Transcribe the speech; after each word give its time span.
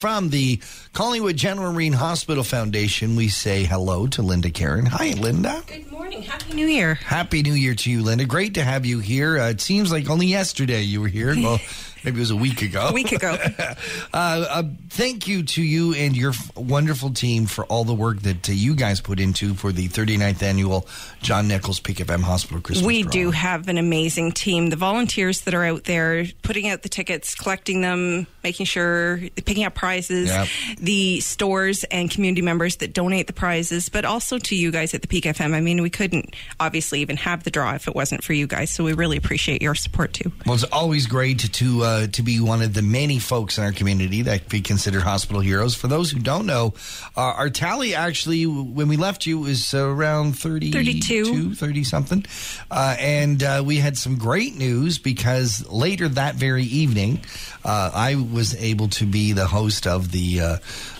From 0.00 0.28
the 0.28 0.60
Collingwood 0.92 1.36
General 1.36 1.72
Marine 1.72 1.92
Hospital 1.92 2.44
Foundation, 2.44 3.16
we 3.16 3.26
say 3.26 3.64
hello 3.64 4.06
to 4.06 4.22
Linda 4.22 4.48
Caron. 4.48 4.86
Hi, 4.86 5.08
Linda. 5.14 5.60
Good 5.66 5.90
morning. 5.90 6.22
Happy 6.22 6.54
New 6.54 6.68
Year. 6.68 6.94
Happy 6.94 7.42
New 7.42 7.54
Year 7.54 7.74
to 7.74 7.90
you, 7.90 8.04
Linda. 8.04 8.24
Great 8.24 8.54
to 8.54 8.62
have 8.62 8.86
you 8.86 9.00
here. 9.00 9.38
Uh, 9.40 9.48
it 9.50 9.60
seems 9.60 9.90
like 9.90 10.08
only 10.08 10.28
yesterday 10.28 10.82
you 10.82 11.00
were 11.00 11.08
here. 11.08 11.34
Well, 11.34 11.58
maybe 12.04 12.16
it 12.18 12.20
was 12.20 12.30
a 12.30 12.36
week 12.36 12.62
ago. 12.62 12.88
A 12.88 12.92
week 12.92 13.12
ago. 13.12 13.36
uh, 13.58 13.74
uh, 14.14 14.62
thank 14.90 15.26
you 15.28 15.42
to 15.42 15.62
you 15.62 15.94
and 15.94 16.16
your 16.16 16.30
f- 16.30 16.56
wonderful 16.56 17.10
team 17.10 17.46
for 17.46 17.64
all 17.66 17.84
the 17.84 17.94
work 17.94 18.20
that 18.22 18.48
uh, 18.48 18.52
you 18.52 18.74
guys 18.74 19.00
put 19.00 19.20
into 19.20 19.54
for 19.54 19.72
the 19.72 19.88
39th 19.88 20.42
annual 20.42 20.86
John 21.22 21.48
Nichols 21.48 21.80
Peak 21.80 21.98
FM 21.98 22.20
Hospital 22.22 22.60
Christmas. 22.60 22.86
we 22.86 23.02
do 23.02 23.30
have 23.30 23.68
an 23.68 23.78
amazing 23.78 24.32
team. 24.32 24.70
The 24.70 24.76
volunteers 24.76 25.42
that 25.42 25.54
are 25.54 25.64
out 25.64 25.84
there 25.84 26.24
putting 26.42 26.68
out 26.68 26.82
the 26.82 26.88
tickets, 26.88 27.34
collecting 27.34 27.80
them, 27.80 28.26
making 28.44 28.66
sure 28.66 29.18
picking 29.44 29.64
up 29.64 29.74
prizes, 29.74 30.28
Yep. 30.28 30.48
the 30.80 31.20
stores 31.20 31.84
and 31.84 32.10
community 32.10 32.42
members 32.42 32.76
that 32.76 32.92
donate 32.92 33.26
the 33.26 33.32
prizes, 33.32 33.88
but 33.88 34.04
also 34.04 34.38
to 34.38 34.54
you 34.56 34.70
guys 34.70 34.94
at 34.94 35.02
the 35.02 35.08
Peak 35.08 35.24
FM. 35.24 35.54
I 35.54 35.60
mean, 35.60 35.82
we 35.82 35.90
couldn't 35.90 36.34
obviously 36.60 37.00
even 37.00 37.16
have 37.16 37.44
the 37.44 37.50
draw 37.50 37.74
if 37.74 37.88
it 37.88 37.94
wasn't 37.94 38.22
for 38.24 38.32
you 38.32 38.46
guys. 38.46 38.70
So 38.70 38.84
we 38.84 38.92
really 38.92 39.16
appreciate 39.16 39.62
your 39.62 39.74
support 39.74 40.12
too. 40.12 40.32
Well, 40.46 40.54
it's 40.54 40.64
always 40.64 41.06
great 41.06 41.38
to 41.40 41.48
to, 41.48 41.84
uh, 41.88 42.06
to 42.08 42.22
be 42.22 42.38
one 42.40 42.60
of 42.60 42.74
the 42.74 42.82
many 42.82 43.18
folks 43.18 43.56
in 43.56 43.64
our 43.64 43.72
community 43.72 44.22
that 44.22 44.48
be 44.48 44.60
considered 44.60 45.02
hospital 45.02 45.40
heroes. 45.40 45.74
For 45.74 45.88
those 45.88 46.10
who 46.10 46.18
don't 46.18 46.44
know, 46.44 46.74
uh, 47.16 47.20
our 47.20 47.48
tally 47.48 47.94
actually, 47.94 48.44
when 48.44 48.88
we 48.88 48.96
left 48.96 49.24
you, 49.24 49.40
was 49.40 49.72
around 49.72 50.38
30, 50.38 50.72
32. 50.72 51.54
30 51.54 51.84
something. 51.84 52.26
Uh, 52.70 52.96
and 52.98 53.42
uh, 53.42 53.62
we 53.64 53.76
had 53.76 53.96
some 53.96 54.18
great 54.18 54.54
news 54.54 54.98
because 54.98 55.66
later 55.70 56.08
that 56.08 56.34
very 56.34 56.64
evening, 56.64 57.20
uh, 57.64 57.90
I 57.94 58.16
was 58.16 58.54
able 58.56 58.88
to 58.88 59.06
be 59.06 59.32
the 59.32 59.46
host 59.46 59.86
of 59.86 60.12
the 60.12 60.40
uh, 60.40 60.56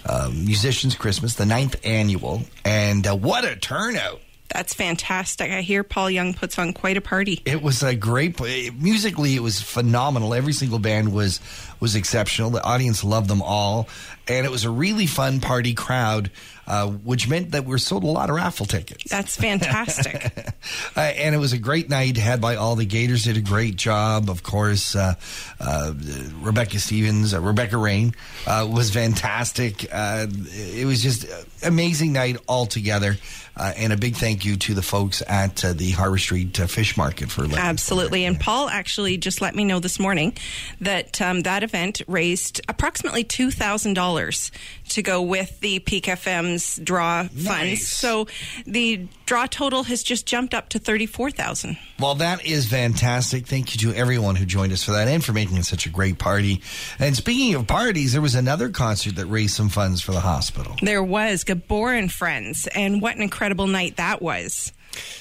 uh, 0.07 0.30
Musicians 0.32 0.95
Christmas, 0.95 1.34
the 1.34 1.46
ninth 1.46 1.77
annual. 1.84 2.43
And 2.65 3.07
uh, 3.07 3.15
what 3.15 3.45
a 3.45 3.57
turnout! 3.57 4.20
That's 4.59 4.74
fantastic. 4.74 5.52
I 5.52 5.60
hear 5.60 5.84
Paul 5.84 6.10
Young 6.10 6.34
puts 6.34 6.59
on 6.59 6.73
quite 6.73 6.96
a 6.96 7.01
party. 7.01 7.40
It 7.45 7.62
was 7.62 7.84
a 7.84 7.95
great 7.95 8.40
musically. 8.74 9.37
It 9.37 9.40
was 9.40 9.62
phenomenal. 9.62 10.34
Every 10.34 10.52
single 10.52 10.80
band 10.80 11.12
was 11.12 11.38
was 11.78 11.95
exceptional. 11.95 12.51
The 12.51 12.64
audience 12.64 13.04
loved 13.04 13.29
them 13.29 13.40
all, 13.40 13.88
and 14.26 14.45
it 14.45 14.51
was 14.51 14.64
a 14.64 14.70
really 14.70 15.06
fun 15.06 15.40
party 15.40 15.74
crowd, 15.74 16.32
uh, 16.66 16.88
which 16.88 17.29
meant 17.29 17.52
that 17.52 17.66
we 17.66 17.74
are 17.76 17.79
sold 17.79 18.02
a 18.02 18.09
lot 18.09 18.30
of 18.30 18.34
raffle 18.34 18.66
tickets. 18.66 19.04
That's 19.09 19.36
fantastic. 19.36 20.34
Uh, 20.96 21.01
and 21.01 21.34
it 21.34 21.38
was 21.38 21.52
a 21.52 21.59
great 21.59 21.88
night 21.88 22.16
had 22.16 22.40
by 22.40 22.56
all 22.56 22.74
the 22.74 22.84
Gators. 22.84 23.24
Did 23.24 23.36
a 23.36 23.40
great 23.40 23.76
job, 23.76 24.29
of 24.29 24.42
course. 24.42 24.96
Uh, 24.96 25.14
uh, 25.60 25.95
Rebecca 26.40 26.79
Stevens, 26.79 27.32
uh, 27.32 27.40
Rebecca 27.40 27.76
Rain 27.76 28.14
uh, 28.46 28.68
was 28.68 28.90
fantastic. 28.90 29.86
Uh, 29.92 30.26
it 30.51 30.86
was 30.86 31.02
just 31.02 31.24
an 31.24 31.45
amazing 31.62 32.12
night 32.12 32.36
altogether. 32.48 33.16
Uh, 33.59 33.73
and 33.76 33.92
a 33.92 33.96
big 33.96 34.14
thank 34.14 34.45
you 34.45 34.48
to 34.57 34.74
the 34.74 34.82
folks 34.82 35.23
at 35.27 35.65
uh, 35.65 35.73
the 35.73 35.91
Harbor 35.93 36.18
Street 36.18 36.59
uh, 36.60 36.66
Fish 36.66 36.96
Market 36.96 37.30
for 37.30 37.45
Absolutely. 37.45 38.24
And 38.24 38.38
Paul 38.38 38.68
actually 38.68 39.16
just 39.16 39.41
let 39.41 39.54
me 39.54 39.65
know 39.65 39.80
this 39.80 39.99
morning 39.99 40.37
that 40.80 41.21
um, 41.21 41.43
that 41.43 41.63
event 41.63 42.02
raised 42.07 42.60
approximately 42.69 43.24
$2,000 43.24 44.51
to 44.88 45.02
go 45.02 45.23
with 45.23 45.60
the 45.60 45.79
Peak 45.80 46.04
FM's 46.04 46.76
draw 46.76 47.24
funds. 47.24 47.87
So 47.88 48.26
the 48.66 49.07
draw 49.29 49.45
total 49.45 49.82
has 49.82 50.02
just 50.02 50.24
jumped 50.24 50.54
up 50.54 50.71
to 50.71 50.79
34000 50.79 51.76
Well, 52.01 52.15
that 52.15 52.46
is 52.46 52.66
fantastic. 52.66 53.46
Thank 53.46 53.74
you 53.74 53.93
to 53.93 53.98
everyone 53.98 54.37
who 54.37 54.46
joined 54.46 54.73
us 54.73 54.82
for 54.82 54.93
that 54.93 55.07
and 55.07 55.23
for 55.23 55.35
making 55.35 55.59
it 55.59 55.66
such 55.66 55.85
a 55.85 55.90
great 55.90 56.18
party. 56.18 56.62
And 56.98 57.15
speaking 57.15 57.54
of 57.54 57.66
parties, 57.66 58.12
there 58.15 58.23
was 58.23 58.35
another 58.35 58.70
concert 58.70 59.16
that 59.16 59.26
raised 59.26 59.54
some 59.54 59.68
funds 59.68 60.01
for 60.01 60.12
the 60.12 60.20
hospital. 60.20 60.76
There 60.80 61.02
was 61.02 61.45
Gabor 61.45 61.93
and 61.93 62.10
Friends, 62.10 62.68
and 62.68 63.02
what 63.02 63.16
an 63.16 63.23
incredible 63.23 63.66
night 63.66 63.98
that 63.98 64.22
was. 64.22 64.72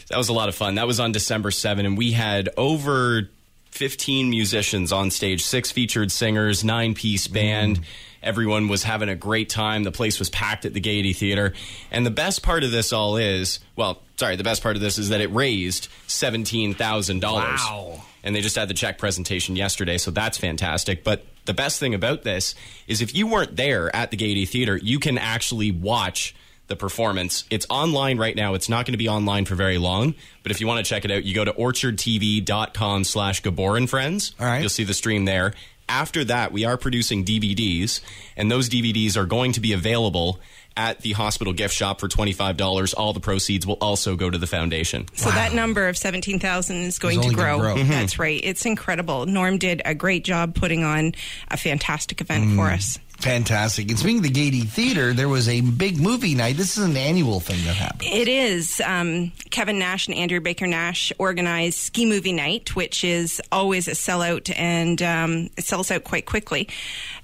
That 0.08 0.18
was 0.18 0.30
a 0.30 0.34
lot 0.34 0.48
of 0.48 0.56
fun. 0.56 0.76
That 0.76 0.88
was 0.88 1.02
on 1.02 1.12
December 1.12 1.52
7, 1.52 1.86
and 1.86 1.98
we 1.98 2.14
had 2.14 2.48
over 2.56 3.30
15 3.72 4.30
musicians 4.30 4.94
on 4.94 5.12
stage, 5.12 5.44
six 5.44 5.70
featured 5.70 6.14
singers, 6.14 6.64
nine 6.64 6.94
piece 6.94 7.28
band. 7.28 7.82
Mm. 7.82 7.84
Everyone 8.24 8.68
was 8.68 8.84
having 8.84 9.10
a 9.10 9.16
great 9.16 9.50
time. 9.50 9.84
The 9.84 9.92
place 9.92 10.20
was 10.20 10.30
packed 10.30 10.66
at 10.66 10.74
the 10.74 10.80
Gayety 10.80 11.14
Theater. 11.14 11.54
And 11.92 12.06
the 12.06 12.12
best 12.12 12.44
part 12.44 12.64
of 12.64 12.72
this 12.72 12.92
all 12.94 13.18
is 13.18 13.60
well, 13.76 14.02
sorry, 14.18 14.36
the 14.36 14.44
best 14.44 14.64
part 14.64 14.76
of 14.76 14.82
this 14.82 14.98
is 14.98 15.10
that 15.10 15.22
it 15.22 15.28
raised 15.28 15.90
$17,000. 16.08 17.22
Wow. 17.22 18.02
And 18.24 18.36
they 18.36 18.42
just 18.42 18.56
had 18.56 18.68
the 18.68 18.74
check 18.74 18.98
presentation 18.98 19.56
yesterday, 19.56 19.98
so 19.98 20.12
that's 20.12 20.38
fantastic. 20.38 21.04
But 21.04 21.26
the 21.46 21.54
best 21.54 21.80
thing 21.80 21.94
about 21.94 22.24
this 22.24 22.56
is 22.88 23.02
if 23.02 23.16
you 23.16 23.28
weren't 23.28 23.56
there 23.56 23.96
at 23.96 24.12
the 24.12 24.18
Gayety 24.18 24.46
Theater, 24.46 24.78
you 24.78 25.00
can 25.00 25.18
actually 25.18 25.72
watch 25.72 26.36
the 26.68 26.76
performance. 26.76 27.46
It's 27.50 27.66
online 27.70 28.18
right 28.18 28.36
now. 28.36 28.54
It's 28.54 28.68
not 28.68 28.86
going 28.86 28.94
to 28.94 28.98
be 28.98 29.08
online 29.08 29.46
for 29.46 29.56
very 29.56 29.78
long, 29.78 30.16
but 30.44 30.52
if 30.52 30.60
you 30.60 30.68
want 30.68 30.86
to 30.86 30.90
check 30.90 31.06
it 31.06 31.12
out, 31.12 31.24
you 31.24 31.34
go 31.34 31.46
to 31.46 31.54
orchardtv.com 31.54 33.04
slash 33.06 33.42
Gabor 33.42 33.78
and 33.78 33.90
Friends. 33.90 34.36
All 34.40 34.46
right. 34.46 34.60
You'll 34.60 34.70
see 34.70 34.84
the 34.84 34.94
stream 34.94 35.26
there. 35.26 35.54
After 35.90 36.24
that, 36.26 36.52
we 36.52 36.66
are 36.66 36.78
producing 36.78 37.24
DVDs, 37.24 38.02
and 38.36 38.52
those 38.52 38.70
DVDs 38.70 39.16
are 39.16 39.26
going 39.26 39.54
to 39.54 39.62
be 39.62 39.72
available 39.74 40.40
at 40.76 41.02
the 41.02 41.14
hospital 41.14 41.54
gift 41.54 41.74
shop 41.74 42.00
for 42.00 42.08
$25. 42.08 42.94
All 42.96 43.12
the 43.14 43.20
proceeds 43.20 43.66
will 43.66 43.78
also 43.82 44.16
go 44.16 44.30
to 44.30 44.38
the 44.38 44.46
foundation. 44.46 45.06
So 45.16 45.32
that 45.32 45.54
number 45.54 45.88
of 45.88 45.98
17,000 45.98 46.76
is 46.84 47.00
going 47.00 47.20
to 47.20 47.24
only 47.26 47.36
grow. 47.36 47.58
gonna 47.58 47.74
grow. 47.76 47.84
Mhm. 47.84 47.90
That's 47.90 48.20
right. 48.20 48.40
It's 48.44 48.64
incredible. 48.66 49.26
Norm 49.26 49.58
did 49.58 49.82
a 49.86 49.96
great 49.96 50.24
job 50.24 50.54
putting 50.54 50.84
on 50.84 51.14
a 51.48 51.58
fantastic 51.58 52.22
event 52.22 52.56
for 52.56 52.70
us. 52.70 53.00
Fantastic. 53.20 53.90
And 53.90 53.98
speaking 53.98 54.18
of 54.18 54.24
the 54.24 54.30
Gayety 54.30 54.62
Theater, 54.62 55.12
there 55.12 55.28
was 55.28 55.50
a 55.50 55.62
big 55.62 56.00
movie 56.00 56.36
night. 56.36 56.56
This 56.56 56.78
is 56.78 56.84
an 56.84 56.96
annual 56.96 57.40
thing 57.40 57.64
that 57.66 57.76
happens. 57.76 58.04
It 58.06 58.28
is. 58.28 58.82
Um, 58.86 59.32
Kevin 59.50 59.80
Nash 59.80 60.08
and 60.08 60.16
Andrew 60.16 60.40
Baker 60.40 60.68
Nash 60.68 61.12
organized 61.18 61.80
Ski 61.80 62.06
Movie 62.06 62.34
Night, 62.34 62.76
which 62.76 63.04
is 63.04 63.42
always 63.52 63.88
a 63.88 63.92
sellout 63.92 64.54
and 64.56 65.02
um, 65.02 65.50
it 65.58 65.64
sells 65.64 65.90
out 65.90 66.04
quite 66.04 66.26
quickly. 66.26 66.70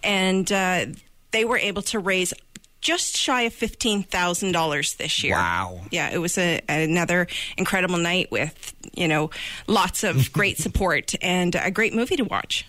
And 0.03 0.51
uh, 0.51 0.87
they 1.31 1.45
were 1.45 1.57
able 1.57 1.83
to 1.83 1.99
raise 1.99 2.33
just 2.81 3.15
shy 3.15 3.43
of 3.43 3.53
$15,000 3.53 4.97
this 4.97 5.23
year. 5.23 5.35
Wow. 5.35 5.79
Yeah, 5.89 6.09
it 6.11 6.17
was 6.17 6.37
a, 6.37 6.59
another 6.67 7.27
incredible 7.57 7.97
night 7.97 8.29
with, 8.29 8.73
you 8.93 9.07
know, 9.07 9.29
lots 9.67 10.03
of 10.03 10.33
great 10.33 10.57
support 10.57 11.13
and 11.21 11.55
a 11.55 11.71
great 11.71 11.93
movie 11.93 12.17
to 12.17 12.23
watch. 12.23 12.67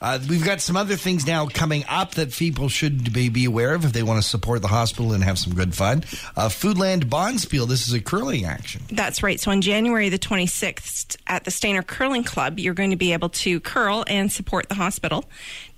Uh, 0.00 0.18
we've 0.28 0.44
got 0.44 0.60
some 0.60 0.76
other 0.76 0.96
things 0.96 1.26
now 1.26 1.46
coming 1.46 1.84
up 1.88 2.14
that 2.14 2.32
people 2.32 2.68
should 2.68 3.12
be, 3.12 3.28
be 3.28 3.44
aware 3.44 3.74
of 3.74 3.84
if 3.84 3.92
they 3.92 4.02
want 4.02 4.22
to 4.22 4.28
support 4.28 4.62
the 4.62 4.68
hospital 4.68 5.12
and 5.12 5.24
have 5.24 5.38
some 5.38 5.54
good 5.54 5.74
fun. 5.74 5.98
Uh, 6.36 6.48
Foodland 6.48 7.04
Bonspiel. 7.04 7.68
This 7.68 7.88
is 7.88 7.94
a 7.94 8.00
curling 8.00 8.44
action. 8.44 8.82
That's 8.90 9.22
right. 9.22 9.40
So 9.40 9.50
on 9.50 9.60
January 9.60 10.08
the 10.08 10.18
26th 10.18 11.16
at 11.26 11.44
the 11.44 11.50
Stayner 11.50 11.86
Curling 11.86 12.24
Club, 12.24 12.58
you're 12.58 12.74
going 12.74 12.90
to 12.90 12.96
be 12.96 13.12
able 13.12 13.30
to 13.30 13.60
curl 13.60 14.04
and 14.06 14.30
support 14.30 14.68
the 14.68 14.74
hospital. 14.74 15.24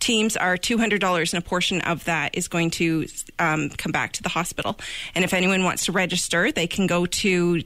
Teams 0.01 0.37
are 0.37 0.57
$200, 0.57 1.33
and 1.33 1.43
a 1.43 1.47
portion 1.47 1.81
of 1.83 2.05
that 2.05 2.37
is 2.37 2.49
going 2.49 2.71
to 2.71 3.07
um, 3.39 3.71
come 3.71 3.93
back 3.93 4.13
to 4.13 4.23
the 4.23 4.29
hospital. 4.29 4.79
And 5.15 5.25
if 5.25 5.33
anyone 5.33 5.65
wants 5.65 5.87
to 5.87 5.93
register, 5.93 6.53
they 6.53 6.67
can 6.67 6.87
go 6.87 7.07
to 7.07 7.63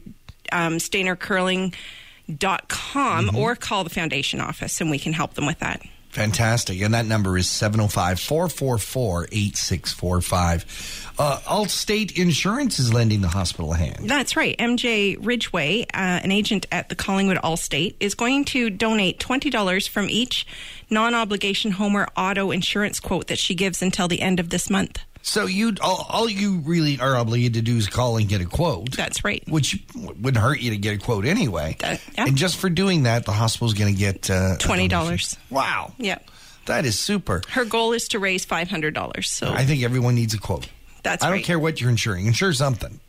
um, 0.51 0.79
staynercurling.com 0.79 3.37
or 3.37 3.57
call 3.57 3.85
the 3.85 3.91
foundation 3.91 4.41
office, 4.41 4.81
and 4.81 4.91
we 4.91 4.99
can 4.99 5.13
help 5.13 5.35
them 5.35 5.47
with 5.47 5.59
that. 5.61 5.83
Fantastic. 6.13 6.83
And 6.83 6.93
that 6.93 7.07
number 7.07 7.39
is 7.39 7.49
705 7.49 8.21
444 8.21 9.29
8645. 9.33 11.15
Uh, 11.19 11.39
Allstate 11.47 12.19
Insurance 12.19 12.79
is 12.79 12.93
lending 12.93 13.23
the 13.23 13.29
hospital 13.29 13.73
a 13.73 13.77
hand. 13.77 14.11
That's 14.11 14.37
right. 14.37 14.55
MJ 14.59 15.17
Ridgway, 15.19 15.83
uh, 15.85 16.21
an 16.23 16.31
agent 16.31 16.67
at 16.71 16.91
the 16.91 16.95
Collingwood 16.95 17.39
Allstate, 17.39 17.95
is 17.99 18.15
going 18.15 18.45
to 18.47 18.69
donate 18.69 19.21
$20 19.21 19.89
from 19.89 20.11
each 20.11 20.47
non 20.91 21.15
obligation 21.15 21.73
Homer 21.73 22.07
auto 22.15 22.51
insurance 22.51 23.01
quote 23.01 23.29
that 23.29 23.39
she 23.39 23.55
gives 23.55 23.81
until 23.81 24.07
the 24.07 24.21
end 24.21 24.39
of 24.39 24.51
this 24.51 24.69
month. 24.69 25.01
So 25.25 25.47
you 25.47 25.75
all, 25.81 26.07
all 26.09 26.29
you 26.29 26.59
really 26.59 26.99
are 26.99 27.15
obligated 27.17 27.55
to 27.55 27.63
do 27.63 27.77
is 27.77 27.87
call 27.87 28.17
and 28.17 28.29
get 28.29 28.41
a 28.41 28.45
quote. 28.45 28.91
That's 28.97 29.25
right. 29.25 29.43
Which 29.49 29.83
wouldn't 29.95 30.37
hurt 30.37 30.61
you 30.61 30.71
to 30.73 30.77
get 30.77 30.97
a 30.97 30.99
quote 30.99 31.25
anyway. 31.25 31.77
Uh, 31.83 31.97
yeah. 32.17 32.27
And 32.27 32.37
just 32.37 32.57
for 32.57 32.69
doing 32.69 33.05
that, 33.05 33.25
the 33.25 33.33
hospital's 33.33 33.75
going 33.75 33.95
to 33.95 33.99
get 33.99 34.29
uh, 34.31 34.57
$20. 34.59 35.39
Wow. 35.49 35.93
Yeah. 35.97 36.19
That 36.67 36.85
is 36.85 36.99
super. 36.99 37.43
Her 37.49 37.65
goal 37.65 37.93
is 37.93 38.09
to 38.09 38.19
raise 38.19 38.45
$500. 38.45 39.25
So 39.25 39.49
I 39.53 39.65
think 39.65 39.83
everyone 39.85 40.15
needs 40.17 40.35
a 40.35 40.39
quote. 40.39 40.69
That's 41.03 41.23
I 41.25 41.29
don't 41.29 41.37
right. 41.39 41.45
care 41.45 41.59
what 41.59 41.81
you're 41.81 41.91
insuring. 41.91 42.27
Insure 42.27 42.53
something. 42.53 43.01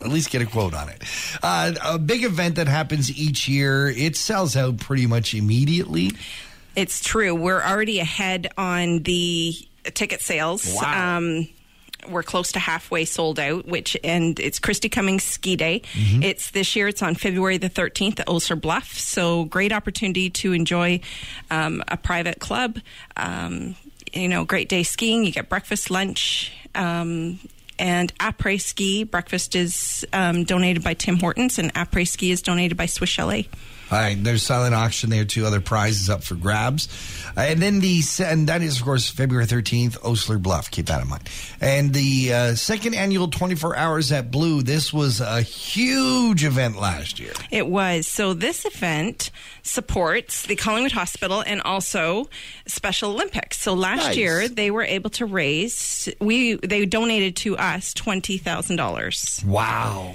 At 0.00 0.08
least 0.08 0.30
get 0.30 0.42
a 0.42 0.46
quote 0.46 0.74
on 0.74 0.88
it. 0.90 1.02
Uh, 1.42 1.72
a 1.84 1.98
big 1.98 2.22
event 2.24 2.54
that 2.56 2.68
happens 2.68 3.10
each 3.18 3.48
year. 3.48 3.88
It 3.88 4.16
sells 4.16 4.56
out 4.56 4.78
pretty 4.78 5.06
much 5.06 5.34
immediately. 5.34 6.12
it's 6.76 7.02
true. 7.02 7.34
We're 7.34 7.62
already 7.62 7.98
ahead 7.98 8.48
on 8.56 9.02
the 9.02 9.54
ticket 9.94 10.20
sales. 10.20 10.70
Wow. 10.80 11.16
Um, 11.18 11.48
we're 12.08 12.22
close 12.22 12.52
to 12.52 12.58
halfway 12.58 13.04
sold 13.04 13.38
out, 13.38 13.66
which 13.66 13.96
and 14.04 14.38
it's 14.38 14.58
Christy 14.58 14.88
Cummings 14.88 15.24
Ski 15.24 15.56
Day. 15.56 15.82
Mm-hmm. 15.92 16.22
It's 16.22 16.50
this 16.50 16.76
year. 16.76 16.88
It's 16.88 17.02
on 17.02 17.14
February 17.14 17.58
the 17.58 17.70
13th 17.70 18.20
at 18.20 18.28
Osler 18.28 18.56
Bluff. 18.56 18.92
So 18.98 19.44
great 19.44 19.72
opportunity 19.72 20.30
to 20.30 20.52
enjoy 20.52 21.00
um, 21.50 21.82
a 21.88 21.96
private 21.96 22.40
club. 22.40 22.78
Um, 23.16 23.76
you 24.12 24.28
know, 24.28 24.44
great 24.44 24.68
day 24.68 24.82
skiing. 24.82 25.24
You 25.24 25.32
get 25.32 25.48
breakfast, 25.48 25.90
lunch, 25.90 26.52
um, 26.74 27.38
and 27.78 28.16
après 28.18 28.60
ski. 28.60 29.04
Breakfast 29.04 29.54
is 29.54 30.06
um, 30.12 30.44
donated 30.44 30.82
by 30.82 30.94
Tim 30.94 31.16
Hortons, 31.16 31.58
and 31.58 31.72
après 31.74 32.06
ski 32.06 32.30
is 32.30 32.42
donated 32.42 32.76
by 32.76 32.86
Swiss 32.86 33.10
Chalet. 33.10 33.48
All 33.90 33.98
right, 33.98 34.22
there's 34.22 34.42
silent 34.42 34.74
auction 34.74 35.08
there 35.10 35.24
too. 35.24 35.46
Other 35.46 35.60
prizes 35.60 36.10
up 36.10 36.22
for 36.22 36.34
grabs, 36.34 36.88
uh, 37.36 37.40
and 37.40 37.60
then 37.62 37.80
the 37.80 38.02
and 38.22 38.48
that 38.48 38.60
is 38.60 38.78
of 38.78 38.84
course 38.84 39.08
February 39.08 39.46
13th, 39.46 40.04
Osler 40.04 40.36
Bluff. 40.38 40.70
Keep 40.70 40.86
that 40.86 41.00
in 41.00 41.08
mind. 41.08 41.28
And 41.60 41.94
the 41.94 42.32
uh, 42.34 42.54
second 42.54 42.94
annual 42.94 43.28
24 43.28 43.76
Hours 43.76 44.12
at 44.12 44.30
Blue. 44.30 44.62
This 44.62 44.92
was 44.92 45.20
a 45.20 45.40
huge 45.42 46.44
event 46.44 46.78
last 46.78 47.18
year. 47.18 47.32
It 47.50 47.66
was. 47.66 48.06
So 48.06 48.34
this 48.34 48.66
event 48.66 49.30
supports 49.62 50.46
the 50.46 50.56
Collingwood 50.56 50.92
Hospital 50.92 51.42
and 51.46 51.60
also 51.62 52.28
Special 52.66 53.12
Olympics. 53.12 53.58
So 53.58 53.74
last 53.74 53.98
Nice. 54.08 54.16
year 54.16 54.48
they 54.48 54.70
were 54.70 54.84
able 54.84 55.10
to 55.10 55.24
raise 55.26 56.08
we 56.20 56.54
they 56.56 56.84
donated 56.84 57.36
to 57.36 57.56
us 57.56 57.94
twenty 57.94 58.36
thousand 58.38 58.76
dollars. 58.76 59.42
Wow. 59.46 60.14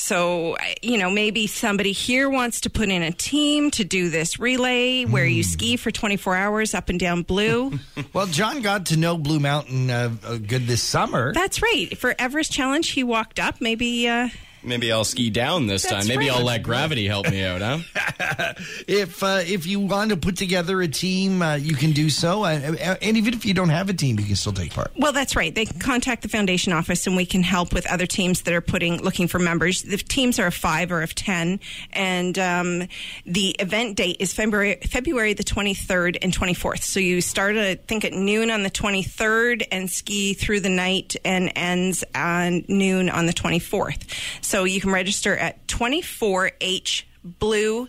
So, 0.00 0.56
you 0.82 0.96
know, 0.98 1.10
maybe 1.10 1.46
somebody 1.46 1.92
here 1.92 2.28
wants 2.28 2.62
to 2.62 2.70
put 2.70 2.88
in 2.88 3.02
a 3.02 3.12
team 3.12 3.70
to 3.72 3.84
do 3.84 4.08
this 4.08 4.40
relay 4.40 5.04
where 5.04 5.26
you 5.26 5.42
ski 5.42 5.76
for 5.76 5.90
24 5.90 6.34
hours 6.34 6.74
up 6.74 6.88
and 6.88 6.98
down 6.98 7.22
Blue. 7.22 7.78
Well, 8.12 8.26
John 8.26 8.60
got 8.62 8.86
to 8.86 8.96
know 8.96 9.16
Blue 9.16 9.38
Mountain 9.38 9.90
uh, 9.90 10.10
uh, 10.24 10.38
good 10.38 10.66
this 10.66 10.82
summer. 10.82 11.32
That's 11.32 11.62
right. 11.62 11.96
For 11.96 12.14
Everest 12.18 12.50
Challenge, 12.50 12.88
he 12.88 13.04
walked 13.04 13.38
up. 13.38 13.60
Maybe, 13.60 14.08
uh, 14.08 14.30
Maybe 14.62 14.92
I'll 14.92 15.04
ski 15.04 15.30
down 15.30 15.66
this 15.66 15.82
That's 15.82 16.06
time. 16.06 16.08
Maybe 16.08 16.28
right. 16.28 16.38
I'll 16.38 16.44
let 16.44 16.62
gravity 16.62 17.06
help 17.06 17.30
me 17.30 17.44
out, 17.44 17.60
huh? 17.60 18.54
If 18.86 19.22
uh, 19.22 19.42
if 19.46 19.66
you 19.66 19.80
want 19.80 20.10
to 20.10 20.16
put 20.16 20.36
together 20.36 20.80
a 20.82 20.88
team, 20.88 21.40
uh, 21.42 21.54
you 21.54 21.74
can 21.74 21.92
do 21.92 22.10
so. 22.10 22.44
Uh, 22.44 22.76
uh, 22.80 22.96
and 23.00 23.16
even 23.16 23.34
if 23.34 23.44
you 23.46 23.54
don't 23.54 23.68
have 23.68 23.88
a 23.88 23.94
team, 23.94 24.18
you 24.18 24.26
can 24.26 24.36
still 24.36 24.52
take 24.52 24.74
part. 24.74 24.90
well, 24.96 25.12
that's 25.12 25.36
right. 25.36 25.54
They 25.54 25.64
can 25.64 25.78
contact 25.78 26.22
the 26.22 26.28
foundation 26.28 26.72
office 26.72 27.06
and 27.06 27.16
we 27.16 27.24
can 27.24 27.42
help 27.42 27.72
with 27.72 27.86
other 27.86 28.06
teams 28.06 28.42
that 28.42 28.54
are 28.54 28.60
putting, 28.60 29.02
looking 29.02 29.28
for 29.28 29.38
members. 29.38 29.82
The 29.82 29.96
teams 29.96 30.38
are 30.38 30.48
of 30.48 30.54
five 30.54 30.92
or 30.92 31.02
of 31.02 31.14
10. 31.14 31.60
And 31.92 32.38
um, 32.38 32.88
the 33.24 33.50
event 33.58 33.96
date 33.96 34.16
is 34.20 34.32
February, 34.32 34.78
February 34.82 35.34
the 35.34 35.44
23rd 35.44 36.18
and 36.22 36.32
24th. 36.32 36.82
So 36.82 37.00
you 37.00 37.20
start, 37.20 37.56
at, 37.56 37.66
I 37.66 37.74
think, 37.76 38.04
at 38.04 38.12
noon 38.12 38.50
on 38.50 38.62
the 38.62 38.70
23rd 38.70 39.66
and 39.70 39.90
ski 39.90 40.34
through 40.34 40.60
the 40.60 40.68
night 40.68 41.16
and 41.24 41.52
ends 41.56 42.04
on 42.14 42.64
noon 42.68 43.08
on 43.08 43.26
the 43.26 43.32
24th. 43.32 44.02
So 44.42 44.49
you 44.64 44.80
can 44.80 44.90
register 44.90 45.36
at 45.36 45.66
24H 45.66 47.04
Blue 47.22 47.88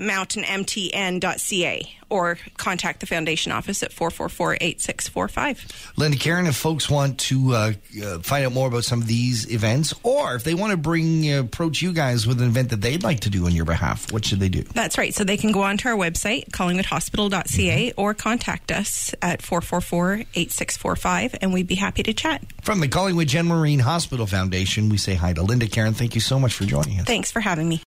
mountainmtn.ca 0.00 1.96
or 2.10 2.36
contact 2.56 3.00
the 3.00 3.06
foundation 3.06 3.52
office 3.52 3.82
at 3.82 3.90
444-8645. 3.92 5.96
Linda 5.96 6.18
Caron, 6.18 6.46
if 6.46 6.56
folks 6.56 6.90
want 6.90 7.18
to 7.20 7.54
uh, 7.54 7.72
uh, 8.02 8.18
find 8.18 8.44
out 8.44 8.52
more 8.52 8.68
about 8.68 8.84
some 8.84 9.00
of 9.00 9.06
these 9.06 9.50
events, 9.52 9.94
or 10.02 10.34
if 10.34 10.44
they 10.44 10.52
want 10.54 10.72
to 10.72 10.76
bring 10.76 11.32
uh, 11.32 11.40
approach 11.40 11.80
you 11.80 11.92
guys 11.92 12.26
with 12.26 12.42
an 12.42 12.48
event 12.48 12.70
that 12.70 12.80
they'd 12.80 13.04
like 13.04 13.20
to 13.20 13.30
do 13.30 13.46
on 13.46 13.52
your 13.52 13.64
behalf, 13.64 14.12
what 14.12 14.24
should 14.24 14.40
they 14.40 14.48
do? 14.48 14.62
That's 14.62 14.98
right. 14.98 15.14
So 15.14 15.22
they 15.24 15.36
can 15.36 15.52
go 15.52 15.62
onto 15.62 15.88
our 15.88 15.96
website, 15.96 16.50
collingwoodhospital.ca, 16.50 17.92
or 17.96 18.14
contact 18.14 18.72
us 18.72 19.14
at 19.22 19.40
444-8645, 19.42 21.38
and 21.40 21.54
we'd 21.54 21.68
be 21.68 21.76
happy 21.76 22.02
to 22.02 22.12
chat. 22.12 22.42
From 22.62 22.80
the 22.80 22.88
Collingwood 22.88 23.28
Gen 23.28 23.46
Marine 23.46 23.78
Hospital 23.78 24.26
Foundation, 24.26 24.88
we 24.88 24.96
say 24.96 25.14
hi 25.14 25.32
to 25.32 25.42
Linda 25.42 25.68
Caron. 25.68 25.94
Thank 25.94 26.16
you 26.16 26.20
so 26.20 26.40
much 26.40 26.54
for 26.54 26.64
joining 26.64 26.98
us. 26.98 27.06
Thanks 27.06 27.30
for 27.30 27.38
having 27.40 27.68
me. 27.68 27.76